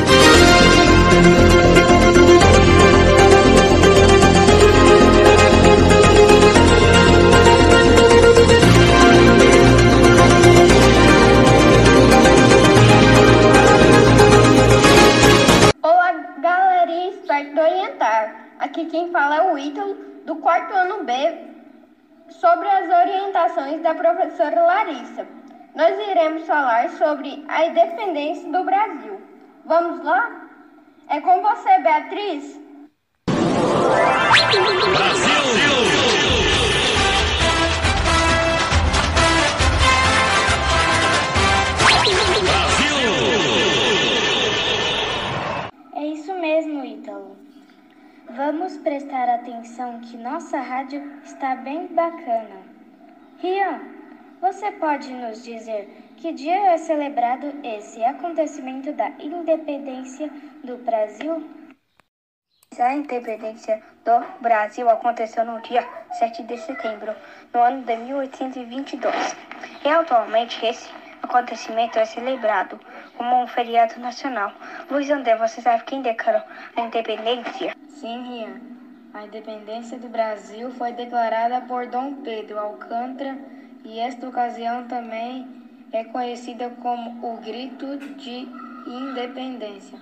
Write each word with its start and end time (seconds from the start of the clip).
Brasil. 0.00 0.42
Galerinha 16.40 17.10
esperto 17.10 17.60
orientar. 17.60 18.48
Aqui 18.58 18.86
quem 18.86 19.12
fala 19.12 19.36
é 19.36 19.52
o 19.52 19.58
Ítalo, 19.58 19.94
do 20.26 20.34
quarto 20.36 20.74
ano 20.74 21.04
B, 21.04 21.12
sobre 22.30 22.68
as 22.68 22.90
orientações 22.90 23.80
da 23.80 23.94
professora 23.94 24.60
Larissa. 24.60 25.24
Nós 25.74 25.96
iremos 26.08 26.44
falar 26.44 26.90
sobre 26.90 27.44
a 27.46 27.64
independência 27.66 28.50
do 28.50 28.64
Brasil. 28.64 29.31
Vamos 29.64 30.04
lá? 30.04 30.48
É 31.08 31.20
com 31.20 31.40
você, 31.40 31.78
Beatriz. 31.78 32.60
É 45.94 46.06
isso 46.06 46.34
mesmo, 46.34 46.84
Ítalo. 46.84 47.36
Vamos 48.34 48.76
prestar 48.78 49.28
atenção 49.28 50.00
que 50.00 50.16
nossa 50.16 50.58
rádio 50.58 51.20
está 51.22 51.54
bem 51.54 51.86
bacana. 51.88 52.62
Rian, 53.38 53.80
você 54.40 54.72
pode 54.72 55.12
nos 55.12 55.44
dizer 55.44 55.88
que 56.22 56.32
dia 56.32 56.70
é 56.70 56.78
celebrado 56.78 57.52
esse 57.64 58.00
acontecimento 58.04 58.92
da 58.92 59.08
independência 59.18 60.30
do 60.62 60.76
Brasil? 60.76 61.50
A 62.78 62.94
independência 62.94 63.82
do 64.04 64.40
Brasil 64.40 64.88
aconteceu 64.88 65.44
no 65.44 65.60
dia 65.62 65.84
7 66.12 66.44
de 66.44 66.58
setembro, 66.58 67.12
no 67.52 67.60
ano 67.60 67.82
de 67.82 67.96
1822. 67.96 69.36
E 69.84 69.88
atualmente 69.88 70.64
esse 70.64 70.88
acontecimento 71.20 71.98
é 71.98 72.04
celebrado 72.04 72.78
como 73.16 73.42
um 73.42 73.48
feriado 73.48 73.98
nacional. 73.98 74.52
Luiz 74.88 75.10
André, 75.10 75.34
você 75.34 75.60
sabe 75.60 75.82
quem 75.82 76.02
declarou 76.02 76.44
a 76.76 76.82
independência? 76.82 77.74
Sim, 77.88 78.22
Rian. 78.28 78.60
A 79.12 79.24
independência 79.24 79.98
do 79.98 80.08
Brasil 80.08 80.70
foi 80.70 80.92
declarada 80.92 81.62
por 81.62 81.88
Dom 81.88 82.22
Pedro 82.22 82.60
Alcântara 82.60 83.36
e 83.84 83.98
esta 83.98 84.28
ocasião 84.28 84.86
também 84.86 85.61
é 85.92 86.04
conhecida 86.04 86.70
como 86.80 87.24
o 87.26 87.36
Grito 87.36 87.98
de 88.16 88.48
Independência, 88.86 89.98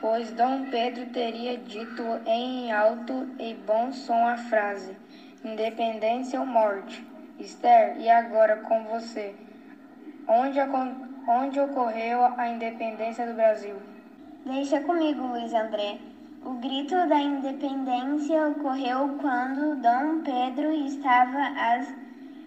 pois 0.00 0.32
Dom 0.32 0.68
Pedro 0.70 1.06
teria 1.06 1.56
dito 1.56 2.02
em 2.26 2.72
alto 2.72 3.28
e 3.38 3.54
bom 3.54 3.92
som 3.92 4.26
a 4.26 4.36
frase: 4.36 4.96
Independência 5.44 6.40
ou 6.40 6.46
morte. 6.46 7.06
Esther, 7.38 7.96
e 8.00 8.10
agora 8.10 8.56
com 8.56 8.82
você? 8.84 9.32
Onde, 10.26 10.58
onde 11.28 11.60
ocorreu 11.60 12.24
a 12.36 12.48
independência 12.48 13.24
do 13.24 13.34
Brasil? 13.34 13.76
Deixa 14.44 14.80
comigo, 14.80 15.22
Luiz 15.22 15.54
André. 15.54 15.98
O 16.44 16.54
grito 16.54 16.94
da 17.06 17.20
independência 17.20 18.48
ocorreu 18.48 19.16
quando 19.20 19.76
Dom 19.76 20.20
Pedro 20.22 20.72
estava 20.72 21.46
às 21.56 21.94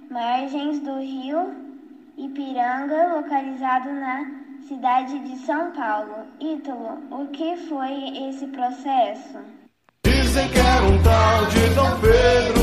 margens 0.09 0.79
do 0.81 0.99
rio 0.99 1.70
Ipiranga, 2.21 3.15
localizado 3.15 3.91
na 3.93 4.25
cidade 4.67 5.17
de 5.19 5.37
São 5.37 5.71
Paulo. 5.71 6.27
Ítalo, 6.39 6.99
o 7.09 7.27
que 7.29 7.57
foi 7.67 8.29
esse 8.29 8.45
processo? 8.47 9.39
Dizem 10.05 10.47
que 10.49 10.59
era 10.59 10.83
um 10.83 11.01
tal 11.01 11.45
de 11.47 11.69
Dom 11.73 11.99
Pedro, 11.99 12.60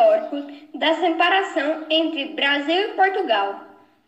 processo 0.00 0.10
histórico 0.30 0.78
da 0.78 0.94
separação 0.94 1.86
entre 1.90 2.26
Brasil 2.34 2.90
e 2.90 2.94
Portugal. 2.94 3.64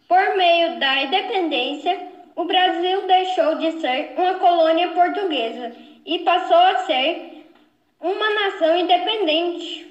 Por 0.09 0.37
meio 0.37 0.79
da 0.81 1.03
independência, 1.03 2.09
o 2.35 2.45
Brasil 2.45 3.07
deixou 3.07 3.57
de 3.57 3.81
ser 3.81 4.15
uma 4.17 4.35
colônia 4.35 4.89
portuguesa 4.93 5.73
e 6.05 6.21
passou 6.21 6.57
a 6.57 6.77
ser 6.87 7.47
uma 8.01 8.31
nação 8.31 8.77
independente. 8.77 9.91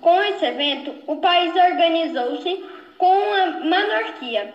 Com 0.00 0.20
esse 0.22 0.44
evento, 0.44 0.94
o 1.06 1.16
país 1.16 1.54
organizou-se 1.54 2.64
com 2.98 3.12
uma 3.12 3.46
monarquia. 3.60 4.52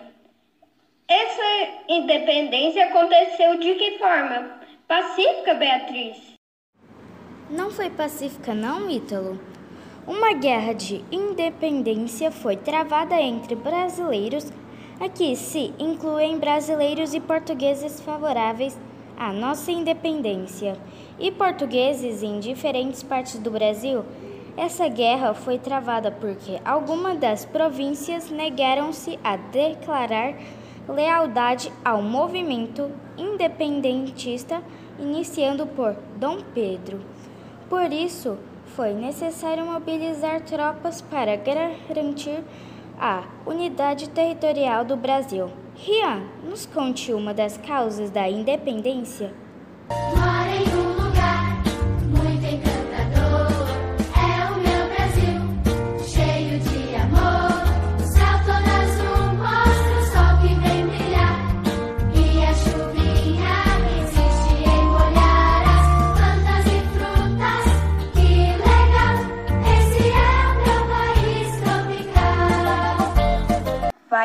Essa 1.07 1.83
independência 1.87 2.85
aconteceu 2.85 3.57
de 3.57 3.75
que 3.75 3.97
forma? 3.97 4.59
Pacífica, 4.87 5.53
Beatriz? 5.53 6.35
Não 7.49 7.71
foi 7.71 7.89
pacífica, 7.89 8.53
não, 8.53 8.89
Ítalo? 8.89 9.39
Uma 10.07 10.31
guerra 10.31 10.71
de 10.71 11.03
independência 11.11 12.31
foi 12.31 12.55
travada 12.55 13.19
entre 13.19 13.55
brasileiros, 13.55 14.49
aqui 15.01 15.35
se 15.35 15.73
incluem 15.77 16.39
brasileiros 16.39 17.13
e 17.13 17.19
portugueses 17.19 17.99
favoráveis 17.99 18.79
à 19.17 19.33
nossa 19.33 19.69
independência, 19.69 20.77
e 21.19 21.29
portugueses 21.29 22.23
em 22.23 22.39
diferentes 22.39 23.03
partes 23.03 23.37
do 23.37 23.51
Brasil. 23.51 24.05
Essa 24.55 24.87
guerra 24.87 25.33
foi 25.33 25.59
travada 25.59 26.09
porque 26.09 26.57
algumas 26.63 27.19
das 27.19 27.43
províncias 27.43 28.31
negaram-se 28.31 29.19
a 29.21 29.35
declarar 29.35 30.35
lealdade 30.87 31.69
ao 31.83 32.01
movimento 32.01 32.89
independentista 33.17 34.63
iniciando 34.97 35.67
por 35.67 35.97
Dom 36.15 36.37
Pedro. 36.53 37.01
Por 37.69 37.91
isso, 37.91 38.37
foi 38.77 38.93
necessário 38.93 39.65
mobilizar 39.65 40.39
tropas 40.41 41.01
para 41.01 41.35
garantir 41.35 42.43
a 42.99 43.23
unidade 43.43 44.07
territorial 44.07 44.85
do 44.85 44.95
Brasil. 44.95 45.49
Rian, 45.73 46.21
nos 46.47 46.67
conte 46.67 47.11
uma 47.11 47.33
das 47.33 47.57
causas 47.57 48.11
da 48.11 48.29
independência. 48.29 49.33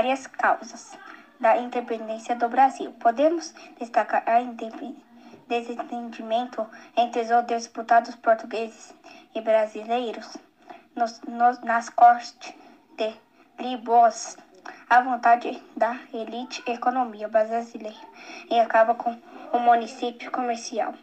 Várias 0.02 0.26
causas 0.26 0.98
da 1.38 1.56
independência 1.58 2.34
do 2.34 2.48
Brasil. 2.48 2.90
Podemos 2.98 3.54
destacar 3.78 4.24
a 4.28 4.42
desentendimento 5.46 6.66
entre 6.96 7.20
os 7.20 7.46
disputados 7.46 8.16
portugueses 8.16 8.92
e 9.32 9.40
brasileiros 9.40 10.36
nos, 10.96 11.20
nos- 11.20 11.60
nas 11.60 11.88
cortes 11.88 12.52
de 12.96 13.14
Lisboa, 13.60 14.10
a 14.90 15.02
vontade 15.02 15.62
da 15.76 15.96
elite 16.12 16.64
economia 16.68 17.28
brasileira 17.28 17.94
e 18.50 18.58
acaba 18.58 18.96
com 18.96 19.16
o 19.52 19.58
município 19.60 20.32
comercial, 20.32 20.94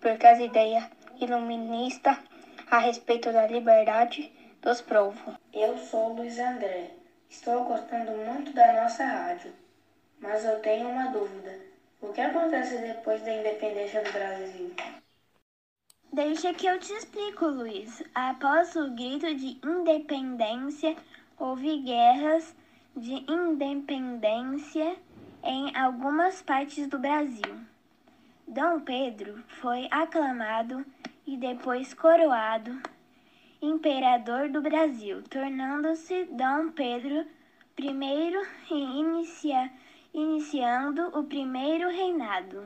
porque 0.00 0.26
as 0.26 0.38
ideias 0.40 0.84
iluministas 1.20 2.16
a 2.70 2.78
respeito 2.78 3.30
da 3.34 3.46
liberdade 3.46 4.32
dos 4.62 4.80
povos. 4.80 5.34
Eu 5.52 5.76
sou 5.76 6.14
Luiz 6.14 6.38
André 6.38 6.99
Estou 7.30 7.64
gostando 7.64 8.10
muito 8.10 8.52
da 8.52 8.82
nossa 8.82 9.04
rádio, 9.04 9.52
mas 10.18 10.44
eu 10.44 10.60
tenho 10.60 10.88
uma 10.88 11.12
dúvida. 11.12 11.60
O 12.02 12.12
que 12.12 12.20
acontece 12.20 12.76
depois 12.78 13.22
da 13.22 13.32
independência 13.32 14.02
do 14.02 14.12
Brasil? 14.12 14.74
Deixa 16.12 16.52
que 16.52 16.66
eu 16.66 16.80
te 16.80 16.92
explico, 16.92 17.46
Luiz. 17.46 18.02
Após 18.12 18.74
o 18.74 18.90
grito 18.90 19.32
de 19.32 19.60
independência, 19.64 20.96
houve 21.38 21.82
guerras 21.82 22.52
de 22.96 23.24
independência 23.30 24.96
em 25.44 25.74
algumas 25.76 26.42
partes 26.42 26.88
do 26.88 26.98
Brasil. 26.98 27.60
Dom 28.48 28.80
Pedro 28.80 29.40
foi 29.60 29.86
aclamado 29.92 30.84
e 31.24 31.36
depois 31.36 31.94
coroado 31.94 32.76
imperador 33.62 34.48
do 34.48 34.62
Brasil, 34.62 35.22
tornando-se 35.28 36.24
Dom 36.32 36.70
Pedro 36.72 37.26
I 37.78 38.32
e 38.70 38.74
inicia, 38.74 39.70
iniciando 40.12 41.08
o 41.18 41.24
primeiro 41.24 41.88
reinado. 41.88 42.64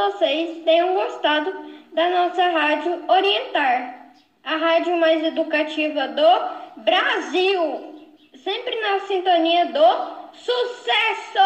Vocês 0.00 0.64
tenham 0.64 0.94
gostado 0.94 1.52
da 1.92 2.08
nossa 2.08 2.42
rádio 2.42 3.04
Orientar, 3.06 4.12
a 4.42 4.56
rádio 4.56 4.96
mais 4.96 5.22
educativa 5.22 6.08
do 6.08 6.82
Brasil. 6.82 8.08
Sempre 8.42 8.80
na 8.80 9.00
sintonia 9.00 9.66
do 9.66 10.32
sucesso! 10.32 11.40